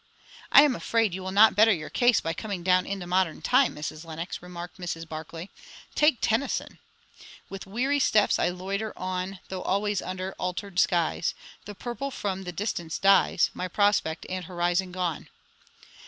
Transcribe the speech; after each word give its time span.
"I 0.51 0.63
am 0.63 0.75
afraid 0.75 1.13
you 1.13 1.21
will 1.21 1.31
not 1.31 1.55
better 1.55 1.71
your 1.71 1.91
case 1.91 2.19
by 2.21 2.33
coming 2.33 2.63
down 2.63 2.87
into 2.87 3.05
modern 3.05 3.43
time, 3.43 3.75
Mrs. 3.75 4.03
Lenox," 4.03 4.41
remarked 4.41 4.79
Mrs. 4.79 5.07
Barclay. 5.07 5.47
"Take 5.93 6.17
Tennyson 6.21 6.79
'With 7.49 7.67
weary 7.67 7.99
steps 7.99 8.39
I 8.39 8.49
loiter 8.49 8.97
on, 8.97 9.41
Though 9.49 9.61
always 9.61 10.01
under 10.01 10.33
altered 10.39 10.79
skies; 10.79 11.35
The 11.65 11.75
purple 11.75 12.09
from 12.09 12.45
the 12.45 12.51
distance 12.51 12.97
dies, 12.97 13.51
My 13.53 13.67
prospect 13.67 14.25
and 14.27 14.45
horizon 14.45 14.91
gone.'" 14.91 15.27